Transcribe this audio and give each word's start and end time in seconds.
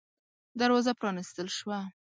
دروازه 0.59 0.91
پرانستل 0.99 1.47
شوه. 1.57 1.79